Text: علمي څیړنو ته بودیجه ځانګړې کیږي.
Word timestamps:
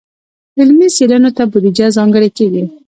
علمي 0.59 0.87
څیړنو 0.95 1.29
ته 1.37 1.43
بودیجه 1.51 1.87
ځانګړې 1.97 2.29
کیږي. 2.37 2.63